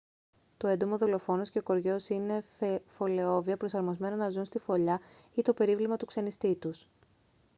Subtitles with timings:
[0.57, 2.43] το έντομο-δολοφόνος και ο κοριός είναι
[2.85, 4.99] φωλεόβια προσαρμοσμένα να ζουν στη φωλιά
[5.33, 6.87] ή το περίβλημα του ξενιστή τους